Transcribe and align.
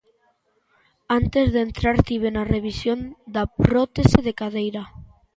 Antes 1.19 1.53
de 1.53 1.61
entrar 1.67 1.97
tiven 2.09 2.35
a 2.41 2.47
revisión 2.53 2.99
da 3.35 3.43
prótese 3.65 4.19
de 4.27 4.33
cadeira. 4.41 4.83